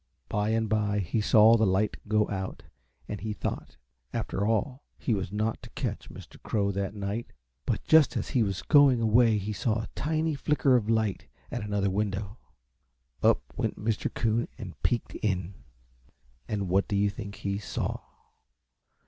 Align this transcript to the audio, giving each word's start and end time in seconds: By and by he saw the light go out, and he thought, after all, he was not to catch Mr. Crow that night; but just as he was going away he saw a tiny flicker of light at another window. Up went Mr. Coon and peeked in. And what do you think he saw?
By 0.29 0.49
and 0.49 0.67
by 0.67 0.97
he 0.97 1.21
saw 1.21 1.55
the 1.57 1.65
light 1.67 1.95
go 2.07 2.27
out, 2.31 2.63
and 3.07 3.21
he 3.21 3.33
thought, 3.33 3.77
after 4.11 4.47
all, 4.47 4.83
he 4.97 5.13
was 5.13 5.31
not 5.31 5.61
to 5.61 5.69
catch 5.75 6.09
Mr. 6.09 6.41
Crow 6.41 6.71
that 6.71 6.95
night; 6.95 7.33
but 7.67 7.83
just 7.83 8.17
as 8.17 8.29
he 8.29 8.41
was 8.41 8.63
going 8.63 8.99
away 8.99 9.37
he 9.37 9.53
saw 9.53 9.79
a 9.83 9.89
tiny 9.93 10.33
flicker 10.33 10.75
of 10.75 10.89
light 10.89 11.27
at 11.51 11.61
another 11.61 11.91
window. 11.91 12.39
Up 13.21 13.43
went 13.55 13.77
Mr. 13.77 14.11
Coon 14.11 14.47
and 14.57 14.73
peeked 14.81 15.13
in. 15.21 15.53
And 16.47 16.67
what 16.67 16.87
do 16.87 16.95
you 16.95 17.11
think 17.11 17.35
he 17.35 17.59
saw? 17.59 17.99